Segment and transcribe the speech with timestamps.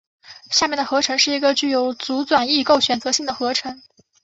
[0.49, 3.79] 下面的合成是一个具有阻转异构选择性的合成。